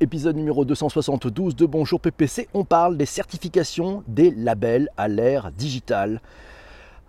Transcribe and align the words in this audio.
épisode 0.00 0.36
numéro 0.36 0.64
272 0.64 1.56
de 1.56 1.66
Bonjour 1.66 2.00
PPC. 2.00 2.48
On 2.54 2.64
parle 2.64 2.96
des 2.96 3.06
certifications 3.06 4.02
des 4.08 4.30
labels 4.30 4.88
à 4.96 5.08
l'ère 5.08 5.50
digitale. 5.52 6.20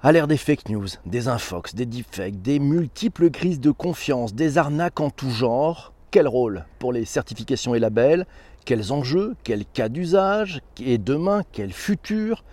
À 0.01 0.11
l'ère 0.11 0.27
des 0.27 0.37
fake 0.37 0.69
news, 0.69 0.87
des 1.05 1.27
infox, 1.27 1.75
des 1.75 1.85
deepfakes, 1.85 2.41
des 2.41 2.59
multiples 2.59 3.29
crises 3.29 3.59
de 3.59 3.71
confiance, 3.71 4.33
des 4.33 4.57
arnaques 4.57 4.99
en 4.99 5.09
tout 5.09 5.31
genre. 5.31 5.93
Quel 6.11 6.27
rôle 6.27 6.65
pour 6.79 6.93
les 6.93 7.05
certifications 7.05 7.75
et 7.75 7.79
labels? 7.79 8.25
Quels 8.65 8.93
enjeux? 8.93 9.35
Quels 9.43 9.65
cas 9.65 9.89
d'usage? 9.89 10.61
Et 10.79 10.97
demain, 10.97 11.41
quel 11.51 11.73
futur? 11.73 12.43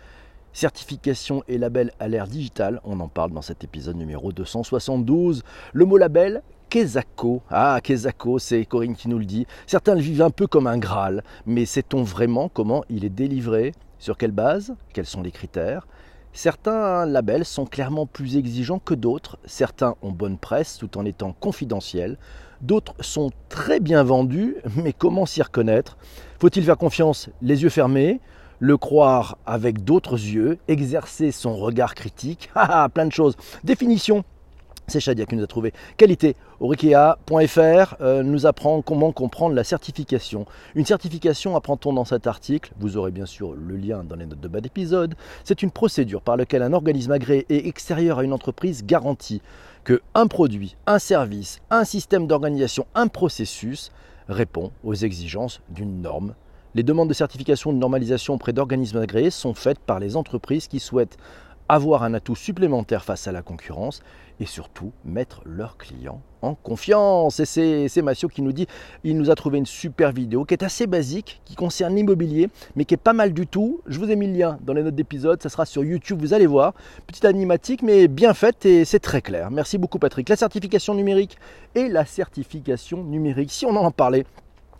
Certification 0.52 1.42
et 1.48 1.58
label 1.58 1.92
à 1.98 2.06
l'ère 2.06 2.28
digitale, 2.28 2.80
on 2.84 3.00
en 3.00 3.08
parle 3.08 3.32
dans 3.32 3.42
cet 3.42 3.64
épisode 3.64 3.96
numéro 3.96 4.30
272. 4.30 5.42
Le 5.72 5.84
mot 5.84 5.96
label, 5.96 6.42
Kezako. 6.68 7.42
Ah, 7.50 7.80
Kezako, 7.82 8.38
c'est 8.38 8.64
Corinne 8.64 8.96
qui 8.96 9.08
nous 9.08 9.18
le 9.18 9.24
dit. 9.24 9.46
Certains 9.66 9.94
vivent 9.94 10.22
un 10.22 10.30
peu 10.30 10.46
comme 10.46 10.66
un 10.66 10.78
Graal, 10.78 11.22
mais 11.46 11.66
sait-on 11.66 12.02
vraiment 12.02 12.48
comment 12.48 12.84
il 12.88 13.04
est 13.04 13.10
délivré? 13.10 13.72
Sur 13.98 14.18
quelle 14.18 14.32
base? 14.32 14.74
Quels 14.92 15.06
sont 15.06 15.22
les 15.22 15.30
critères? 15.30 15.86
Certains 16.32 17.06
labels 17.06 17.44
sont 17.44 17.64
clairement 17.64 18.06
plus 18.06 18.36
exigeants 18.36 18.80
que 18.80 18.94
d'autres. 18.94 19.38
Certains 19.44 19.94
ont 20.02 20.10
bonne 20.10 20.36
presse 20.36 20.78
tout 20.78 20.98
en 20.98 21.04
étant 21.04 21.32
confidentiels. 21.32 22.18
D'autres 22.60 22.94
sont 22.98 23.30
très 23.48 23.78
bien 23.78 24.02
vendus, 24.02 24.56
mais 24.76 24.92
comment 24.92 25.26
s'y 25.26 25.42
reconnaître? 25.42 25.96
Faut-il 26.40 26.64
faire 26.64 26.76
confiance? 26.76 27.30
Les 27.40 27.62
yeux 27.62 27.68
fermés? 27.68 28.20
Le 28.58 28.76
croire 28.76 29.38
avec 29.46 29.84
d'autres 29.84 30.14
yeux, 30.14 30.58
exercer 30.68 31.30
son 31.30 31.56
regard 31.56 31.94
critique, 31.94 32.50
ah, 32.54 32.88
plein 32.92 33.06
de 33.06 33.12
choses. 33.12 33.36
Définition 33.62 34.24
c'est 34.86 35.00
Shadia 35.00 35.26
qui 35.26 35.36
nous 35.36 35.44
a 35.44 35.46
trouvé. 35.46 35.72
Qualité, 35.96 36.36
Aurikea.fr 36.60 37.96
euh, 38.00 38.22
nous 38.22 38.46
apprend 38.46 38.82
comment 38.82 39.12
comprendre 39.12 39.54
la 39.54 39.64
certification. 39.64 40.46
Une 40.74 40.84
certification, 40.84 41.56
apprend-on 41.56 41.92
dans 41.92 42.04
cet 42.04 42.26
article, 42.26 42.72
vous 42.78 42.96
aurez 42.96 43.10
bien 43.10 43.26
sûr 43.26 43.54
le 43.54 43.76
lien 43.76 44.04
dans 44.04 44.16
les 44.16 44.26
notes 44.26 44.40
de 44.40 44.48
bas 44.48 44.60
d'épisode, 44.60 45.14
c'est 45.44 45.62
une 45.62 45.70
procédure 45.70 46.22
par 46.22 46.36
laquelle 46.36 46.62
un 46.62 46.72
organisme 46.72 47.12
agréé 47.12 47.46
et 47.48 47.68
extérieur 47.68 48.18
à 48.18 48.24
une 48.24 48.32
entreprise 48.32 48.84
garantit 48.84 49.42
que 49.84 50.00
un 50.14 50.26
produit, 50.26 50.76
un 50.86 50.98
service, 50.98 51.60
un 51.70 51.84
système 51.84 52.26
d'organisation, 52.26 52.86
un 52.94 53.08
processus 53.08 53.92
répond 54.28 54.70
aux 54.82 54.94
exigences 54.94 55.60
d'une 55.68 56.00
norme. 56.00 56.34
Les 56.74 56.82
demandes 56.82 57.08
de 57.08 57.14
certification 57.14 57.72
de 57.72 57.78
normalisation 57.78 58.34
auprès 58.34 58.52
d'organismes 58.52 58.98
agréés 58.98 59.30
sont 59.30 59.54
faites 59.54 59.78
par 59.78 60.00
les 60.00 60.16
entreprises 60.16 60.66
qui 60.66 60.80
souhaitent 60.80 61.18
avoir 61.68 62.02
un 62.02 62.14
atout 62.14 62.36
supplémentaire 62.36 63.04
face 63.04 63.26
à 63.26 63.32
la 63.32 63.42
concurrence 63.42 64.02
et 64.40 64.46
surtout 64.46 64.92
mettre 65.04 65.42
leurs 65.44 65.76
clients 65.76 66.20
en 66.42 66.54
confiance. 66.54 67.40
Et 67.40 67.88
c'est 67.88 68.02
Massio 68.02 68.28
qui 68.28 68.42
nous 68.42 68.52
dit, 68.52 68.66
il 69.04 69.16
nous 69.16 69.30
a 69.30 69.34
trouvé 69.34 69.58
une 69.58 69.66
super 69.66 70.12
vidéo 70.12 70.44
qui 70.44 70.54
est 70.54 70.62
assez 70.62 70.86
basique, 70.86 71.40
qui 71.44 71.54
concerne 71.54 71.94
l'immobilier, 71.94 72.50
mais 72.76 72.84
qui 72.84 72.94
est 72.94 72.98
pas 72.98 73.12
mal 73.12 73.32
du 73.32 73.46
tout. 73.46 73.80
Je 73.86 73.98
vous 73.98 74.10
ai 74.10 74.16
mis 74.16 74.26
le 74.26 74.36
lien 74.36 74.58
dans 74.62 74.72
les 74.72 74.82
notes 74.82 74.94
d'épisode, 74.94 75.42
ça 75.42 75.48
sera 75.48 75.64
sur 75.66 75.84
YouTube, 75.84 76.20
vous 76.20 76.34
allez 76.34 76.46
voir. 76.46 76.74
Petite 77.06 77.24
animatique, 77.24 77.82
mais 77.82 78.08
bien 78.08 78.34
faite 78.34 78.66
et 78.66 78.84
c'est 78.84 79.00
très 79.00 79.22
clair. 79.22 79.50
Merci 79.50 79.78
beaucoup 79.78 79.98
Patrick. 79.98 80.28
La 80.28 80.36
certification 80.36 80.94
numérique 80.94 81.38
et 81.74 81.88
la 81.88 82.04
certification 82.04 83.04
numérique, 83.04 83.52
si 83.52 83.66
on 83.66 83.76
en 83.76 83.90
parlait, 83.90 84.26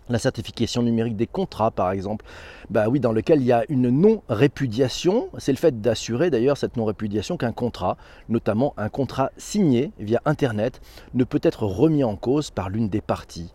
la 0.09 0.19
certification 0.19 0.83
numérique 0.83 1.17
des 1.17 1.27
contrats, 1.27 1.71
par 1.71 1.91
exemple, 1.91 2.25
bah 2.71 2.89
oui, 2.89 3.01
dans 3.01 3.13
lequel 3.13 3.41
il 3.41 3.47
y 3.47 3.53
a 3.53 3.65
une 3.69 3.89
non-répudiation. 3.89 5.29
C'est 5.39 5.53
le 5.53 5.59
fait 5.59 5.81
d'assurer 5.81 6.31
d'ailleurs 6.31 6.57
cette 6.57 6.77
non-répudiation 6.77 7.37
qu'un 7.37 7.53
contrat, 7.53 7.97
notamment 8.29 8.75
un 8.77 8.89
contrat 8.89 9.31
signé 9.37 9.93
via 9.99 10.21
Internet, 10.25 10.81
ne 11.15 11.25
peut 11.25 11.41
être 11.43 11.65
remis 11.65 12.05
en 12.05 12.17
cause 12.17 12.51
par 12.51 12.69
l'une 12.69 12.89
des 12.89 13.01
parties. 13.01 13.53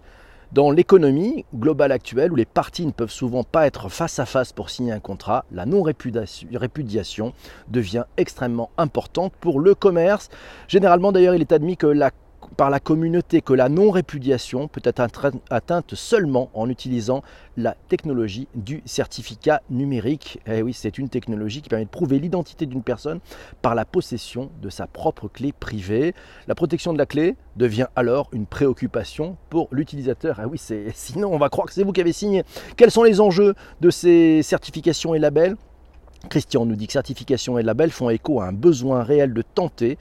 Dans 0.51 0.71
l'économie 0.71 1.45
globale 1.53 1.91
actuelle, 1.91 2.31
où 2.31 2.35
les 2.35 2.45
parties 2.45 2.87
ne 2.87 2.91
peuvent 2.91 3.11
souvent 3.11 3.43
pas 3.43 3.67
être 3.67 3.87
face 3.87 4.17
à 4.17 4.25
face 4.25 4.51
pour 4.51 4.71
signer 4.71 4.91
un 4.91 4.99
contrat, 4.99 5.45
la 5.51 5.67
non-répudiation 5.67 7.33
devient 7.67 8.05
extrêmement 8.17 8.71
importante 8.79 9.31
pour 9.39 9.59
le 9.59 9.75
commerce. 9.75 10.29
Généralement, 10.67 11.11
d'ailleurs, 11.11 11.35
il 11.35 11.41
est 11.41 11.51
admis 11.51 11.77
que 11.77 11.85
la 11.85 12.09
par 12.57 12.69
la 12.69 12.79
communauté 12.79 13.41
que 13.41 13.53
la 13.53 13.69
non-répudiation 13.69 14.67
peut 14.67 14.81
être 14.83 15.01
atteinte 15.49 15.95
seulement 15.95 16.49
en 16.53 16.69
utilisant 16.69 17.23
la 17.57 17.75
technologie 17.87 18.47
du 18.55 18.81
certificat 18.85 19.61
numérique. 19.69 20.39
Eh 20.45 20.61
oui, 20.61 20.73
c'est 20.73 20.97
une 20.97 21.09
technologie 21.09 21.61
qui 21.61 21.69
permet 21.69 21.85
de 21.85 21.89
prouver 21.89 22.19
l'identité 22.19 22.65
d'une 22.65 22.83
personne 22.83 23.19
par 23.61 23.75
la 23.75 23.85
possession 23.85 24.49
de 24.61 24.69
sa 24.69 24.87
propre 24.87 25.27
clé 25.27 25.51
privée. 25.51 26.13
La 26.47 26.55
protection 26.55 26.93
de 26.93 26.97
la 26.97 27.05
clé 27.05 27.35
devient 27.55 27.87
alors 27.95 28.29
une 28.33 28.45
préoccupation 28.45 29.37
pour 29.49 29.67
l'utilisateur. 29.71 30.39
Ah 30.39 30.47
oui, 30.47 30.59
sinon 30.93 31.33
on 31.33 31.37
va 31.37 31.49
croire 31.49 31.67
que 31.67 31.73
c'est 31.73 31.83
vous 31.83 31.91
qui 31.91 32.01
avez 32.01 32.13
signé. 32.13 32.43
Quels 32.77 32.91
sont 32.91 33.03
les 33.03 33.21
enjeux 33.21 33.55
de 33.81 33.89
ces 33.89 34.41
certifications 34.43 35.13
et 35.15 35.19
labels? 35.19 35.55
Christian 36.29 36.65
nous 36.65 36.75
dit 36.75 36.87
que 36.87 36.93
certification 36.93 37.57
et 37.57 37.63
labels 37.63 37.91
font 37.91 38.09
écho 38.09 38.41
à 38.41 38.47
un 38.47 38.53
besoin 38.53 39.03
réel 39.03 39.33
de 39.33 39.41
tenter 39.41 39.97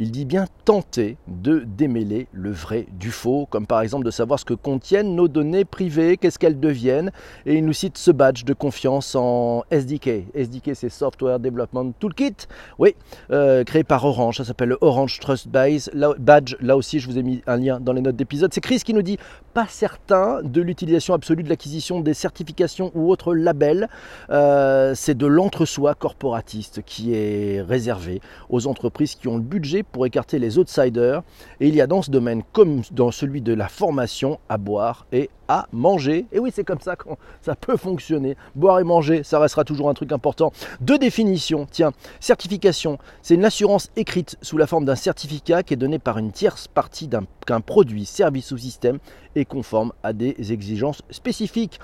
il 0.00 0.10
dit 0.10 0.24
bien 0.24 0.46
tenter 0.64 1.18
de 1.28 1.58
démêler 1.58 2.26
le 2.32 2.50
vrai 2.50 2.86
du 2.98 3.10
faux, 3.10 3.46
comme 3.50 3.66
par 3.66 3.82
exemple 3.82 4.06
de 4.06 4.10
savoir 4.10 4.38
ce 4.38 4.46
que 4.46 4.54
contiennent 4.54 5.14
nos 5.14 5.28
données 5.28 5.66
privées, 5.66 6.16
qu'est-ce 6.16 6.38
qu'elles 6.38 6.58
deviennent. 6.58 7.12
Et 7.44 7.56
il 7.56 7.66
nous 7.66 7.74
cite 7.74 7.98
ce 7.98 8.10
badge 8.10 8.44
de 8.44 8.54
confiance 8.54 9.14
en 9.14 9.62
SDK. 9.70 10.24
SDK, 10.34 10.70
c'est 10.74 10.88
Software 10.88 11.38
Development 11.38 11.92
Toolkit, 11.98 12.46
oui, 12.78 12.94
euh, 13.30 13.62
créé 13.62 13.84
par 13.84 14.06
Orange. 14.06 14.38
Ça 14.38 14.44
s'appelle 14.44 14.70
le 14.70 14.78
Orange 14.80 15.20
Trust 15.20 15.48
Base. 15.48 15.90
badge, 16.18 16.56
là 16.60 16.78
aussi, 16.78 16.98
je 16.98 17.06
vous 17.06 17.18
ai 17.18 17.22
mis 17.22 17.42
un 17.46 17.58
lien 17.58 17.78
dans 17.78 17.92
les 17.92 18.00
notes 18.00 18.16
d'épisode. 18.16 18.54
C'est 18.54 18.62
Chris 18.62 18.80
qui 18.82 18.94
nous 18.94 19.02
dit 19.02 19.18
pas 19.52 19.66
certain 19.68 20.40
de 20.42 20.62
l'utilisation 20.62 21.12
absolue 21.12 21.42
de 21.42 21.50
l'acquisition 21.50 22.00
des 22.00 22.14
certifications 22.14 22.90
ou 22.94 23.10
autres 23.10 23.34
labels. 23.34 23.86
Euh, 24.30 24.94
c'est 24.94 25.16
de 25.16 25.26
l'entre-soi 25.26 25.94
corporatiste 25.94 26.80
qui 26.86 27.12
est 27.14 27.60
réservé 27.60 28.22
aux 28.48 28.66
entreprises 28.66 29.14
qui 29.14 29.28
ont 29.28 29.36
le 29.36 29.42
budget 29.42 29.82
pour 29.90 30.06
écarter 30.06 30.38
les 30.38 30.58
outsiders. 30.58 31.22
Et 31.60 31.68
il 31.68 31.74
y 31.74 31.80
a 31.80 31.86
dans 31.86 32.02
ce 32.02 32.10
domaine, 32.10 32.42
comme 32.52 32.82
dans 32.90 33.10
celui 33.10 33.40
de 33.40 33.52
la 33.52 33.68
formation, 33.68 34.38
à 34.48 34.58
boire 34.58 35.06
et 35.12 35.30
à 35.48 35.66
manger. 35.72 36.26
Et 36.32 36.38
oui, 36.38 36.50
c'est 36.54 36.64
comme 36.64 36.80
ça 36.80 36.96
que 36.96 37.08
ça 37.42 37.54
peut 37.54 37.76
fonctionner. 37.76 38.36
Boire 38.54 38.78
et 38.80 38.84
manger, 38.84 39.22
ça 39.24 39.38
restera 39.38 39.64
toujours 39.64 39.90
un 39.90 39.94
truc 39.94 40.12
important. 40.12 40.52
Deux 40.80 40.98
définitions. 40.98 41.66
Tiens, 41.70 41.92
certification, 42.20 42.98
c'est 43.22 43.34
une 43.34 43.44
assurance 43.44 43.90
écrite 43.96 44.36
sous 44.42 44.56
la 44.56 44.66
forme 44.66 44.84
d'un 44.84 44.94
certificat 44.94 45.62
qui 45.62 45.74
est 45.74 45.76
donné 45.76 45.98
par 45.98 46.18
une 46.18 46.32
tierce 46.32 46.68
partie 46.68 47.08
qu'un 47.46 47.60
produit, 47.60 48.04
service 48.04 48.52
ou 48.52 48.58
système 48.58 48.98
est 49.34 49.44
conforme 49.44 49.92
à 50.02 50.12
des 50.12 50.52
exigences 50.52 51.02
spécifiques. 51.10 51.80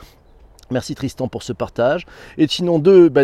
Merci 0.71 0.97
Tristan 0.97 1.29
pour 1.29 1.45
ce 1.45 1.53
partage. 1.53 2.07
Et 2.39 2.49
sinon, 2.49 2.81
deux, 2.81 3.09
bah, 3.09 3.23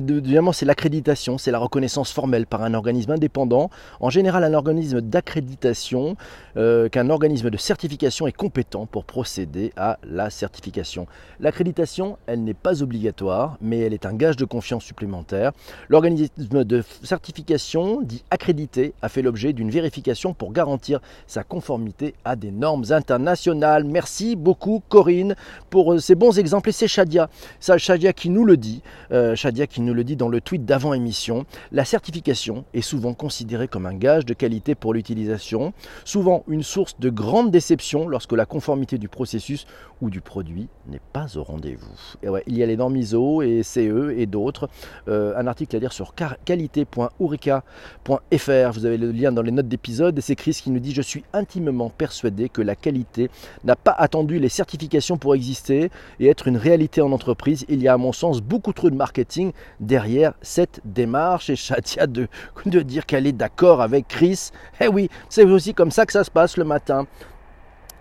c'est 0.52 0.64
l'accréditation, 0.64 1.38
c'est 1.38 1.50
la 1.50 1.58
reconnaissance 1.58 2.12
formelle 2.12 2.46
par 2.46 2.62
un 2.62 2.72
organisme 2.74 3.10
indépendant. 3.10 3.68
En 3.98 4.10
général, 4.10 4.44
un 4.44 4.54
organisme 4.54 5.00
d'accréditation, 5.00 6.16
euh, 6.56 6.88
qu'un 6.88 7.10
organisme 7.10 7.50
de 7.50 7.56
certification 7.56 8.28
est 8.28 8.36
compétent 8.36 8.86
pour 8.86 9.04
procéder 9.04 9.72
à 9.76 9.98
la 10.08 10.30
certification. 10.30 11.06
L'accréditation, 11.40 12.16
elle 12.26 12.44
n'est 12.44 12.54
pas 12.54 12.80
obligatoire, 12.82 13.56
mais 13.60 13.80
elle 13.80 13.92
est 13.92 14.06
un 14.06 14.14
gage 14.14 14.36
de 14.36 14.44
confiance 14.44 14.84
supplémentaire. 14.84 15.50
L'organisme 15.88 16.64
de 16.64 16.84
certification, 17.02 18.02
dit 18.02 18.22
accrédité, 18.30 18.94
a 19.02 19.08
fait 19.08 19.22
l'objet 19.22 19.52
d'une 19.52 19.70
vérification 19.70 20.32
pour 20.32 20.52
garantir 20.52 21.00
sa 21.26 21.42
conformité 21.42 22.14
à 22.24 22.36
des 22.36 22.52
normes 22.52 22.84
internationales. 22.90 23.84
Merci 23.84 24.36
beaucoup 24.36 24.80
Corinne 24.88 25.34
pour 25.70 25.94
euh, 25.94 25.98
ces 25.98 26.14
bons 26.14 26.38
exemples 26.38 26.68
et 26.68 26.72
c'est 26.72 26.88
Shadia 26.88 27.28
ça, 27.60 27.78
Shadia 27.78 28.12
qui 28.12 28.30
nous 28.30 28.44
le 28.44 28.56
dit, 28.56 28.82
euh, 29.12 29.34
Shadia 29.34 29.66
qui 29.66 29.80
nous 29.80 29.94
le 29.94 30.04
dit 30.04 30.16
dans 30.16 30.28
le 30.28 30.40
tweet 30.40 30.64
d'avant 30.64 30.94
émission, 30.94 31.46
la 31.70 31.84
certification 31.84 32.64
est 32.74 32.82
souvent 32.82 33.14
considérée 33.14 33.68
comme 33.68 33.86
un 33.86 33.94
gage 33.94 34.24
de 34.24 34.34
qualité 34.34 34.74
pour 34.74 34.94
l'utilisation, 34.94 35.72
souvent 36.04 36.44
une 36.48 36.62
source 36.62 36.98
de 36.98 37.10
grande 37.10 37.50
déception 37.50 38.08
lorsque 38.08 38.32
la 38.32 38.46
conformité 38.46 38.98
du 38.98 39.08
processus 39.08 39.66
ou 40.00 40.10
du 40.10 40.20
produit 40.20 40.68
n'est 40.88 41.00
pas 41.12 41.36
au 41.36 41.44
rendez-vous. 41.44 41.94
Et 42.22 42.28
ouais, 42.28 42.42
il 42.46 42.58
y 42.58 42.62
a 42.62 42.66
les 42.66 42.76
normes 42.76 42.96
ISO 42.96 43.42
et 43.42 43.62
CE 43.62 44.12
et 44.16 44.26
d'autres. 44.26 44.68
Euh, 45.08 45.34
un 45.36 45.46
article 45.46 45.76
à 45.76 45.78
lire 45.78 45.92
sur 45.92 46.14
qualité.ourika.fr. 46.44 48.72
Vous 48.72 48.86
avez 48.86 48.98
le 48.98 49.12
lien 49.12 49.32
dans 49.32 49.42
les 49.42 49.52
notes 49.52 49.68
d'épisode. 49.68 50.18
C'est 50.20 50.34
Chris 50.34 50.58
qui 50.62 50.70
nous 50.70 50.80
dit 50.80 50.92
Je 50.92 51.02
suis 51.02 51.24
intimement 51.32 51.88
persuadé 51.88 52.48
que 52.48 52.62
la 52.62 52.74
qualité 52.74 53.30
n'a 53.64 53.76
pas 53.76 53.92
attendu 53.92 54.40
les 54.40 54.48
certifications 54.48 55.18
pour 55.18 55.34
exister 55.34 55.90
et 56.18 56.26
être 56.26 56.48
une 56.48 56.56
réalité 56.56 57.00
en 57.00 57.12
entreprise. 57.12 57.21
Il 57.68 57.82
y 57.82 57.88
a 57.88 57.94
à 57.94 57.96
mon 57.96 58.12
sens 58.12 58.40
beaucoup 58.40 58.72
trop 58.72 58.90
de 58.90 58.96
marketing 58.96 59.52
derrière 59.80 60.34
cette 60.42 60.80
démarche. 60.84 61.50
Et 61.50 61.56
Shadia 61.56 62.06
de, 62.06 62.28
de 62.66 62.80
dire 62.80 63.06
qu'elle 63.06 63.26
est 63.26 63.32
d'accord 63.32 63.80
avec 63.80 64.08
Chris. 64.08 64.50
Eh 64.80 64.88
oui, 64.88 65.08
c'est 65.28 65.44
aussi 65.44 65.74
comme 65.74 65.90
ça 65.90 66.06
que 66.06 66.12
ça 66.12 66.24
se 66.24 66.30
passe 66.30 66.56
le 66.56 66.64
matin. 66.64 67.06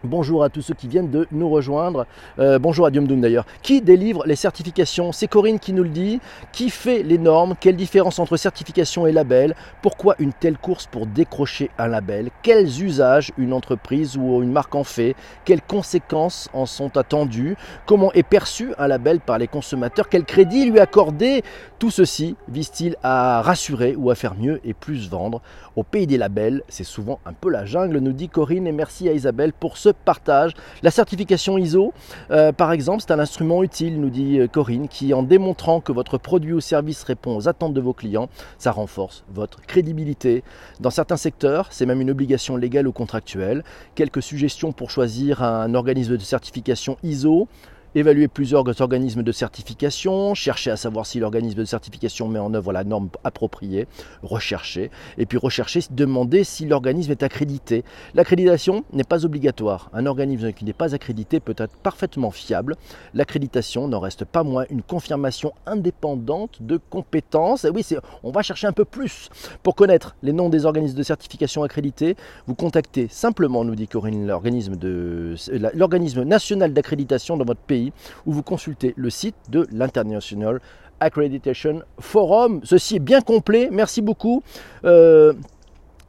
Bonjour 0.03 0.43
à 0.43 0.49
tous 0.49 0.63
ceux 0.63 0.73
qui 0.73 0.87
viennent 0.87 1.11
de 1.11 1.27
nous 1.31 1.47
rejoindre. 1.47 2.07
Euh, 2.39 2.57
bonjour 2.57 2.87
à 2.87 2.89
Diomdoum 2.89 3.21
d'ailleurs. 3.21 3.45
Qui 3.61 3.81
délivre 3.81 4.23
les 4.25 4.35
certifications? 4.35 5.11
C'est 5.11 5.27
Corinne 5.27 5.59
qui 5.59 5.73
nous 5.73 5.83
le 5.83 5.89
dit. 5.89 6.19
Qui 6.51 6.71
fait 6.71 7.03
les 7.03 7.19
normes? 7.19 7.53
Quelle 7.59 7.75
différence 7.75 8.17
entre 8.17 8.35
certification 8.35 9.05
et 9.05 9.11
label? 9.11 9.55
Pourquoi 9.83 10.15
une 10.17 10.33
telle 10.33 10.57
course 10.57 10.87
pour 10.87 11.05
décrocher 11.05 11.69
un 11.77 11.85
label? 11.85 12.31
Quels 12.41 12.81
usages 12.81 13.31
une 13.37 13.53
entreprise 13.53 14.17
ou 14.17 14.41
une 14.41 14.51
marque 14.51 14.73
en 14.73 14.83
fait? 14.83 15.15
Quelles 15.45 15.61
conséquences 15.61 16.49
en 16.51 16.65
sont 16.65 16.97
attendues? 16.97 17.55
Comment 17.85 18.11
est 18.13 18.23
perçu 18.23 18.73
un 18.79 18.87
label 18.87 19.19
par 19.19 19.37
les 19.37 19.47
consommateurs? 19.47 20.09
Quel 20.09 20.25
crédit 20.25 20.65
lui 20.65 20.79
accorder? 20.79 21.43
Tout 21.77 21.91
ceci 21.91 22.35
vise-t-il 22.47 22.95
à 23.03 23.43
rassurer 23.43 23.95
ou 23.95 24.09
à 24.09 24.15
faire 24.15 24.33
mieux 24.33 24.61
et 24.63 24.73
plus 24.73 25.11
vendre? 25.11 25.43
Au 25.75 25.83
pays 25.83 26.07
des 26.07 26.17
labels, 26.17 26.63
c'est 26.69 26.83
souvent 26.83 27.19
un 27.23 27.33
peu 27.33 27.51
la 27.51 27.65
jungle, 27.65 27.99
nous 27.99 28.13
dit 28.13 28.29
Corinne, 28.29 28.65
et 28.65 28.71
merci 28.71 29.07
à 29.07 29.13
Isabelle 29.13 29.53
pour 29.53 29.77
ce 29.77 29.90
partage. 29.97 30.53
La 30.83 30.91
certification 30.91 31.57
ISO, 31.57 31.93
euh, 32.31 32.51
par 32.51 32.71
exemple, 32.71 33.03
c'est 33.05 33.11
un 33.11 33.19
instrument 33.19 33.63
utile, 33.63 33.99
nous 33.99 34.09
dit 34.09 34.39
euh, 34.39 34.47
Corinne, 34.47 34.87
qui 34.87 35.13
en 35.13 35.23
démontrant 35.23 35.81
que 35.81 35.91
votre 35.91 36.17
produit 36.17 36.53
ou 36.53 36.61
service 36.61 37.03
répond 37.03 37.35
aux 37.35 37.47
attentes 37.47 37.73
de 37.73 37.81
vos 37.81 37.93
clients, 37.93 38.29
ça 38.57 38.71
renforce 38.71 39.23
votre 39.33 39.61
crédibilité. 39.61 40.43
Dans 40.79 40.89
certains 40.89 41.17
secteurs, 41.17 41.67
c'est 41.71 41.85
même 41.85 42.01
une 42.01 42.11
obligation 42.11 42.57
légale 42.57 42.87
ou 42.87 42.91
contractuelle. 42.91 43.63
Quelques 43.95 44.21
suggestions 44.21 44.71
pour 44.71 44.89
choisir 44.89 45.43
un 45.43 45.73
organisme 45.73 46.17
de 46.17 46.23
certification 46.23 46.97
ISO 47.03 47.47
évaluer 47.95 48.27
plusieurs 48.27 48.63
organismes 48.81 49.23
de 49.23 49.31
certification, 49.31 50.33
chercher 50.33 50.71
à 50.71 50.77
savoir 50.77 51.05
si 51.05 51.19
l'organisme 51.19 51.59
de 51.59 51.65
certification 51.65 52.27
met 52.27 52.39
en 52.39 52.53
œuvre 52.53 52.71
la 52.71 52.83
norme 52.83 53.09
appropriée, 53.23 53.87
rechercher, 54.23 54.91
et 55.17 55.25
puis 55.25 55.37
rechercher, 55.37 55.81
demander 55.91 56.43
si 56.43 56.65
l'organisme 56.65 57.11
est 57.11 57.23
accrédité. 57.23 57.83
L'accréditation 58.13 58.85
n'est 58.93 59.03
pas 59.03 59.25
obligatoire. 59.25 59.89
Un 59.93 60.05
organisme 60.05 60.53
qui 60.53 60.63
n'est 60.63 60.73
pas 60.73 60.95
accrédité 60.95 61.39
peut 61.39 61.55
être 61.57 61.75
parfaitement 61.77 62.31
fiable. 62.31 62.77
L'accréditation 63.13 63.87
n'en 63.87 63.99
reste 63.99 64.25
pas 64.25 64.43
moins 64.43 64.65
une 64.69 64.83
confirmation 64.83 65.53
indépendante 65.65 66.61
de 66.61 66.79
compétences. 66.89 67.65
Et 67.65 67.69
oui, 67.69 67.85
on 68.23 68.31
va 68.31 68.41
chercher 68.41 68.67
un 68.67 68.73
peu 68.73 68.85
plus. 68.85 69.29
Pour 69.63 69.75
connaître 69.75 70.15
les 70.23 70.33
noms 70.33 70.49
des 70.49 70.65
organismes 70.65 70.97
de 70.97 71.03
certification 71.03 71.63
accrédités, 71.63 72.15
vous 72.47 72.55
contactez 72.55 73.07
simplement, 73.09 73.65
nous 73.65 73.75
dit 73.75 73.87
Corinne, 73.87 74.27
l'organisme 74.27 76.23
national 76.23 76.73
d'accréditation 76.73 77.35
dans 77.37 77.45
votre 77.45 77.59
pays 77.61 77.80
où 78.25 78.33
vous 78.33 78.43
consultez 78.43 78.93
le 78.95 79.09
site 79.09 79.35
de 79.49 79.67
l'International 79.71 80.59
Accreditation 80.99 81.81
Forum. 81.99 82.61
Ceci 82.63 82.97
est 82.97 82.99
bien 82.99 83.21
complet, 83.21 83.69
merci 83.71 84.01
beaucoup. 84.01 84.43
Euh, 84.85 85.33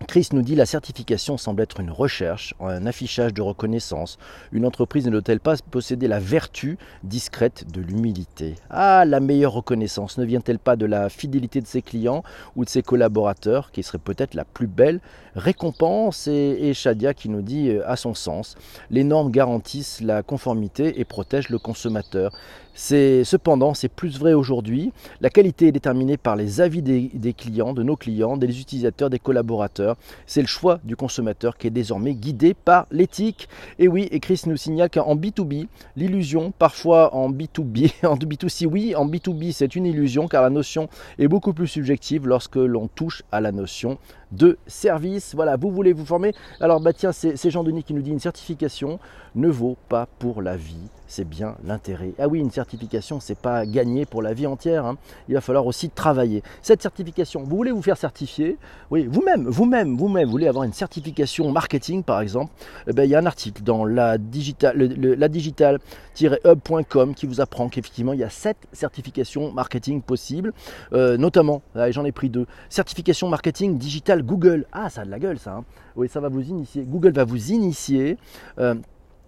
Chris 0.06 0.28
nous 0.32 0.42
dit 0.42 0.54
la 0.54 0.66
certification 0.66 1.36
semble 1.36 1.62
être 1.62 1.80
une 1.80 1.90
recherche, 1.90 2.54
un 2.60 2.86
affichage 2.86 3.34
de 3.34 3.42
reconnaissance. 3.42 4.18
Une 4.52 4.66
entreprise 4.66 5.06
ne 5.06 5.10
doit-elle 5.10 5.40
pas 5.40 5.56
posséder 5.70 6.08
la 6.08 6.18
vertu 6.18 6.78
discrète 7.04 7.70
de 7.72 7.80
l'humilité? 7.80 8.54
Ah, 8.70 9.04
la 9.04 9.20
meilleure 9.20 9.52
reconnaissance 9.52 10.18
ne 10.18 10.24
vient-elle 10.24 10.58
pas 10.58 10.76
de 10.76 10.86
la 10.86 11.08
fidélité 11.08 11.60
de 11.60 11.66
ses 11.66 11.82
clients 11.82 12.22
ou 12.56 12.64
de 12.64 12.70
ses 12.70 12.82
collaborateurs, 12.82 13.70
qui 13.70 13.82
serait 13.82 13.98
peut-être 13.98 14.34
la 14.34 14.44
plus 14.44 14.66
belle 14.66 15.00
récompense? 15.34 16.26
Et, 16.26 16.72
Shadia 16.74 17.14
qui 17.14 17.28
nous 17.28 17.42
dit 17.42 17.70
euh, 17.70 17.82
à 17.88 17.96
son 17.96 18.14
sens, 18.14 18.56
les 18.90 19.04
normes 19.04 19.30
garantissent 19.30 20.00
la 20.00 20.22
conformité 20.22 21.00
et 21.00 21.04
protègent 21.04 21.50
le 21.50 21.58
consommateur. 21.58 22.32
Cependant, 22.74 23.74
c'est 23.74 23.88
plus 23.88 24.18
vrai 24.18 24.32
aujourd'hui. 24.32 24.92
La 25.20 25.30
qualité 25.30 25.68
est 25.68 25.72
déterminée 25.72 26.16
par 26.16 26.36
les 26.36 26.60
avis 26.60 26.80
des, 26.80 27.34
clients, 27.34 27.74
de 27.74 27.82
nos 27.82 27.96
clients, 27.96 28.36
des 28.36 28.60
utilisateurs, 28.60 29.10
des 29.10 29.18
collaborateurs. 29.18 29.91
C'est 30.26 30.40
le 30.40 30.46
choix 30.46 30.80
du 30.84 30.96
consommateur 30.96 31.56
qui 31.56 31.66
est 31.66 31.70
désormais 31.70 32.14
guidé 32.14 32.54
par 32.54 32.86
l'éthique. 32.90 33.48
Et 33.78 33.88
oui, 33.88 34.08
et 34.10 34.20
Chris 34.20 34.42
nous 34.46 34.56
signale 34.56 34.90
qu'en 34.90 35.16
B2B, 35.16 35.66
l'illusion, 35.96 36.52
parfois 36.58 37.14
en 37.14 37.30
B2B, 37.30 37.92
en 38.06 38.16
B2C, 38.16 38.66
oui, 38.66 38.94
en 38.94 39.06
B2B, 39.06 39.52
c'est 39.52 39.74
une 39.74 39.86
illusion 39.86 40.28
car 40.28 40.42
la 40.42 40.50
notion 40.50 40.88
est 41.18 41.28
beaucoup 41.28 41.52
plus 41.52 41.68
subjective 41.68 42.26
lorsque 42.26 42.56
l'on 42.56 42.88
touche 42.88 43.22
à 43.32 43.40
la 43.40 43.52
notion 43.52 43.98
de 44.32 44.58
service. 44.66 45.34
Voilà, 45.34 45.56
vous 45.56 45.70
voulez 45.70 45.92
vous 45.92 46.04
former 46.04 46.34
Alors, 46.60 46.80
bah 46.80 46.92
tiens, 46.92 47.12
c'est 47.12 47.50
Jean-Denis 47.50 47.84
qui 47.84 47.94
nous 47.94 48.02
dit 48.02 48.10
une 48.10 48.20
certification 48.20 48.98
ne 49.34 49.48
vaut 49.48 49.76
pas 49.88 50.06
pour 50.18 50.42
la 50.42 50.56
vie, 50.56 50.90
c'est 51.06 51.26
bien 51.26 51.56
l'intérêt. 51.64 52.12
Ah 52.18 52.28
oui, 52.28 52.38
une 52.38 52.50
certification, 52.50 53.20
c'est 53.20 53.38
pas 53.38 53.64
gagner 53.64 54.04
pour 54.04 54.22
la 54.22 54.34
vie 54.34 54.46
entière. 54.46 54.84
Hein. 54.84 54.98
Il 55.28 55.34
va 55.34 55.40
falloir 55.40 55.66
aussi 55.66 55.88
travailler. 55.88 56.42
Cette 56.60 56.82
certification, 56.82 57.42
vous 57.42 57.56
voulez 57.56 57.70
vous 57.70 57.82
faire 57.82 57.96
certifier? 57.96 58.58
Oui, 58.90 59.06
vous-même, 59.10 59.46
vous-même, 59.46 59.96
vous-même, 59.96 60.26
vous 60.26 60.32
voulez 60.32 60.48
avoir 60.48 60.64
une 60.64 60.72
certification 60.72 61.50
marketing, 61.50 62.02
par 62.02 62.20
exemple? 62.20 62.52
Eh 62.86 62.92
ben, 62.92 63.04
Il 63.04 63.10
y 63.10 63.14
a 63.14 63.18
un 63.18 63.26
article 63.26 63.62
dans 63.62 63.84
la 63.84 64.18
digital, 64.18 64.76
la 64.76 65.28
digital-hub.com 65.28 67.14
qui 67.14 67.26
vous 67.26 67.40
apprend 67.40 67.68
qu'effectivement, 67.68 68.12
il 68.12 68.20
y 68.20 68.24
a 68.24 68.30
sept 68.30 68.56
certifications 68.72 69.52
marketing 69.52 70.02
possibles, 70.02 70.52
euh, 70.92 71.16
notamment, 71.16 71.62
j'en 71.74 72.04
ai 72.04 72.12
pris 72.12 72.28
deux, 72.28 72.46
certification 72.68 73.28
marketing 73.28 73.78
digital 73.78 74.21
Google. 74.22 74.64
Ah, 74.72 74.90
ça 74.90 75.02
a 75.02 75.04
de 75.04 75.10
la 75.10 75.18
gueule 75.18 75.38
ça. 75.38 75.56
Hein. 75.56 75.64
Oui, 75.96 76.08
ça 76.08 76.20
va 76.20 76.28
vous 76.28 76.42
initier. 76.42 76.84
Google 76.84 77.12
va 77.12 77.24
vous 77.24 77.52
initier. 77.52 78.16
Euh, 78.58 78.74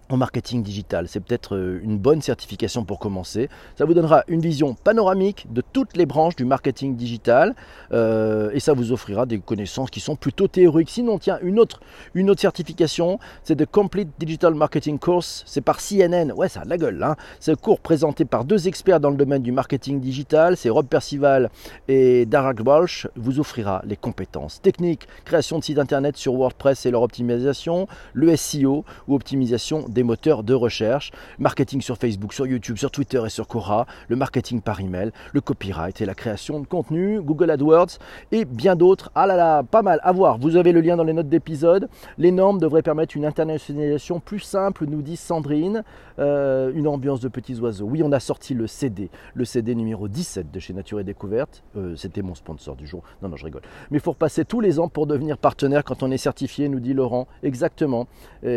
en 0.09 0.17
marketing 0.17 0.63
digital. 0.63 1.07
C'est 1.07 1.19
peut-être 1.19 1.55
euh, 1.55 1.79
une 1.83 1.97
bonne 1.97 2.21
certification 2.21 2.85
pour 2.85 2.99
commencer. 2.99 3.49
Ça 3.77 3.85
vous 3.85 3.93
donnera 3.93 4.23
une 4.27 4.41
vision 4.41 4.73
panoramique 4.73 5.47
de 5.51 5.61
toutes 5.61 5.97
les 5.97 6.05
branches 6.05 6.35
du 6.35 6.45
marketing 6.45 6.95
digital 6.95 7.55
euh, 7.91 8.49
et 8.53 8.59
ça 8.59 8.73
vous 8.73 8.91
offrira 8.91 9.25
des 9.25 9.39
connaissances 9.39 9.89
qui 9.89 9.99
sont 9.99 10.15
plutôt 10.15 10.47
théoriques. 10.47 10.89
Sinon, 10.89 11.17
tiens, 11.17 11.39
une 11.41 11.59
autre, 11.59 11.79
une 12.13 12.29
autre 12.29 12.41
certification, 12.41 13.19
c'est 13.43 13.55
de 13.55 13.65
Complete 13.65 14.09
Digital 14.19 14.53
Marketing 14.53 14.99
Course. 14.99 15.43
C'est 15.45 15.61
par 15.61 15.79
CNN. 15.79 16.31
Ouais, 16.35 16.49
ça 16.49 16.61
a 16.61 16.65
de 16.65 16.69
la 16.69 16.77
gueule. 16.77 17.01
Hein. 17.03 17.15
C'est 17.39 17.51
un 17.51 17.55
cours 17.55 17.79
présenté 17.79 18.25
par 18.25 18.45
deux 18.45 18.67
experts 18.67 18.99
dans 18.99 19.09
le 19.09 19.17
domaine 19.17 19.41
du 19.41 19.51
marketing 19.51 19.99
digital. 19.99 20.57
C'est 20.57 20.69
Rob 20.69 20.87
Percival 20.87 21.49
et 21.87 22.25
Darag 22.25 22.61
Walsh. 22.65 23.07
Vous 23.15 23.39
offrira 23.39 23.81
les 23.85 23.95
compétences 23.95 24.61
techniques, 24.61 25.07
création 25.23 25.59
de 25.59 25.63
sites 25.63 25.79
internet 25.79 26.17
sur 26.17 26.33
WordPress 26.33 26.85
et 26.85 26.91
leur 26.91 27.01
optimisation, 27.01 27.87
le 28.13 28.35
SEO 28.35 28.85
ou 29.07 29.15
optimisation 29.15 29.85
des 29.95 30.03
moteurs 30.03 30.43
de 30.43 30.53
recherche, 30.53 31.11
marketing 31.39 31.81
sur 31.81 31.97
Facebook, 31.97 32.33
sur 32.33 32.45
YouTube, 32.45 32.77
sur 32.77 32.91
Twitter 32.91 33.23
et 33.25 33.29
sur 33.29 33.47
Quora, 33.47 33.87
le 34.09 34.15
marketing 34.15 34.61
par 34.61 34.81
email, 34.81 35.11
le 35.33 35.41
copyright 35.41 36.01
et 36.01 36.05
la 36.05 36.13
création 36.13 36.59
de 36.59 36.67
contenu, 36.67 37.21
Google 37.21 37.49
AdWords 37.49 37.97
et 38.31 38.45
bien 38.45 38.75
d'autres. 38.75 39.09
Ah 39.15 39.25
là 39.25 39.35
là, 39.35 39.63
pas 39.63 39.81
mal 39.81 39.99
à 40.03 40.11
voir. 40.11 40.37
Vous 40.37 40.57
avez 40.57 40.71
le 40.71 40.81
lien 40.81 40.97
dans 40.97 41.03
les 41.03 41.13
notes 41.13 41.29
d'épisode. 41.29 41.89
Les 42.17 42.31
normes 42.31 42.59
devraient 42.59 42.83
permettre 42.83 43.15
une 43.15 43.25
internationalisation 43.25 44.19
plus 44.19 44.41
simple, 44.41 44.85
nous 44.85 45.01
dit 45.01 45.15
Sandrine. 45.15 45.83
Euh, 46.17 46.71
une 46.73 46.87
ambiance 46.87 47.19
de 47.19 47.27
petits 47.27 47.59
oiseaux. 47.59 47.85
Oui, 47.85 48.01
on 48.01 48.11
a 48.13 48.21
sorti 48.21 48.53
le 48.53 48.67
CD, 48.67 49.09
le 49.33 49.43
CD 49.43 49.75
numéro 49.75 50.07
17 50.07 50.49
de 50.49 50.59
chez 50.59 50.73
Nature 50.73 51.01
et 51.01 51.03
Découverte. 51.03 51.61
Euh, 51.75 51.95
c'était 51.97 52.21
mon 52.21 52.35
sponsor 52.35 52.77
du 52.77 52.87
jour. 52.87 53.03
Non, 53.21 53.27
non, 53.27 53.35
je 53.35 53.43
rigole. 53.43 53.63
Mais 53.91 53.97
il 53.97 54.01
faut 54.01 54.11
repasser 54.11 54.45
tous 54.45 54.61
les 54.61 54.79
ans 54.79 54.87
pour 54.87 55.07
devenir 55.07 55.37
partenaire 55.37 55.83
quand 55.83 56.03
on 56.03 56.11
est 56.11 56.17
certifié, 56.17 56.69
nous 56.69 56.79
dit 56.79 56.93
Laurent. 56.93 57.27
Exactement. 57.43 58.07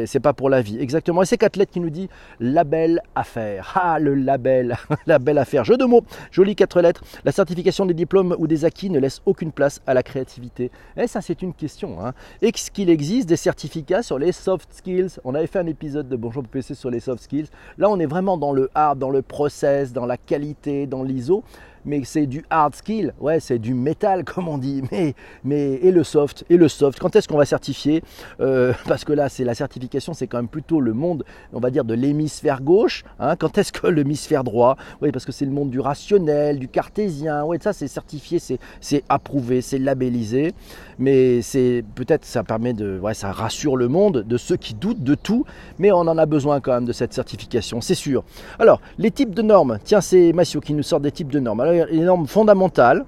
C'est 0.06 0.20
pas 0.20 0.34
pour 0.34 0.50
la 0.50 0.60
vie. 0.60 0.78
Exactement. 0.78 1.22
Quatre 1.36 1.56
lettres 1.56 1.72
qui 1.72 1.80
nous 1.80 1.90
dit 1.90 2.08
label 2.40 3.02
affaire. 3.14 3.72
Ah, 3.74 3.98
le 3.98 4.14
label, 4.14 4.76
label 5.06 5.38
affaire. 5.38 5.64
Jeu 5.64 5.76
de 5.76 5.84
mots, 5.84 6.02
joli 6.30 6.56
quatre 6.56 6.80
lettres. 6.80 7.02
La 7.24 7.32
certification 7.32 7.86
des 7.86 7.94
diplômes 7.94 8.34
ou 8.38 8.46
des 8.46 8.64
acquis 8.64 8.90
ne 8.90 8.98
laisse 8.98 9.20
aucune 9.26 9.52
place 9.52 9.80
à 9.86 9.94
la 9.94 10.02
créativité. 10.02 10.64
Et 10.96 11.02
eh, 11.02 11.06
ça, 11.06 11.20
c'est 11.20 11.42
une 11.42 11.54
question. 11.54 12.04
Hein. 12.04 12.12
Est-ce 12.40 12.70
qu'il 12.70 12.90
existe 12.90 13.28
des 13.28 13.36
certificats 13.36 14.02
sur 14.02 14.18
les 14.18 14.32
soft 14.32 14.72
skills 14.72 15.18
On 15.24 15.34
avait 15.34 15.46
fait 15.46 15.58
un 15.58 15.66
épisode 15.66 16.08
de 16.08 16.16
Bonjour 16.16 16.42
PC 16.42 16.74
sur 16.74 16.90
les 16.90 17.00
soft 17.00 17.22
skills. 17.22 17.48
Là, 17.76 17.90
on 17.90 17.98
est 17.98 18.06
vraiment 18.06 18.38
dans 18.38 18.52
le 18.52 18.70
hard, 18.74 18.98
dans 18.98 19.10
le 19.10 19.22
process, 19.22 19.92
dans 19.92 20.06
la 20.06 20.16
qualité, 20.16 20.86
dans 20.86 21.02
l'ISO 21.02 21.44
mais 21.84 22.02
c'est 22.04 22.26
du 22.26 22.44
hard 22.50 22.74
skill, 22.74 23.14
ouais, 23.20 23.40
c'est 23.40 23.58
du 23.58 23.74
métal 23.74 24.24
comme 24.24 24.48
on 24.48 24.58
dit, 24.58 24.82
mais, 24.90 25.14
mais 25.44 25.74
et 25.74 25.90
le 25.90 26.04
soft, 26.04 26.44
et 26.50 26.56
le 26.56 26.68
soft. 26.68 26.98
Quand 26.98 27.14
est-ce 27.16 27.28
qu'on 27.28 27.38
va 27.38 27.44
certifier? 27.44 28.02
Euh, 28.40 28.72
Parce 28.86 29.04
que 29.04 29.12
là, 29.12 29.28
c'est 29.28 29.44
la 29.44 29.54
certification, 29.54 30.14
c'est 30.14 30.26
quand 30.26 30.38
même 30.38 30.48
plutôt 30.48 30.80
le 30.80 30.92
monde, 30.92 31.24
on 31.52 31.60
va 31.60 31.70
dire, 31.70 31.84
de 31.84 31.94
l'hémisphère 31.94 32.62
gauche. 32.62 33.04
Hein. 33.20 33.36
quand 33.36 33.58
est-ce 33.58 33.72
que 33.72 33.86
l'hémisphère 33.86 34.44
droit? 34.44 34.76
Oui, 35.02 35.10
parce 35.12 35.24
que 35.24 35.32
c'est 35.32 35.44
le 35.44 35.50
monde 35.50 35.70
du 35.70 35.80
rationnel, 35.80 36.58
du 36.58 36.68
cartésien. 36.68 37.44
Ouais, 37.44 37.58
ça, 37.60 37.72
c'est 37.72 37.88
certifié, 37.88 38.38
c'est 38.80 39.04
approuvé, 39.08 39.60
c'est 39.60 39.78
labellisé, 39.78 40.54
mais 40.98 41.42
c'est 41.42 41.84
peut-être 41.94 42.24
ça 42.24 42.42
permet 42.42 42.72
de, 42.72 42.98
ouais, 42.98 43.14
ça 43.14 43.32
rassure 43.32 43.76
le 43.76 43.88
monde 43.88 44.24
de 44.26 44.36
ceux 44.36 44.56
qui 44.56 44.74
doutent 44.74 45.02
de 45.02 45.14
tout, 45.14 45.44
mais 45.78 45.92
on 45.92 45.98
en 46.00 46.18
a 46.18 46.26
besoin 46.26 46.60
quand 46.60 46.72
même 46.72 46.84
de 46.84 46.92
cette 46.92 47.12
certification, 47.12 47.80
c'est 47.80 47.94
sûr. 47.94 48.24
Alors, 48.58 48.80
les 48.98 49.10
types 49.10 49.34
de 49.34 49.42
normes. 49.42 49.78
Tiens, 49.84 50.00
c'est 50.00 50.32
Massio 50.32 50.60
qui 50.60 50.74
nous 50.74 50.82
sort 50.82 51.00
des 51.00 51.12
types 51.12 51.30
de 51.30 51.40
normes 51.40 51.60
les 51.70 52.00
normes 52.00 52.26
fondamentales 52.26 53.04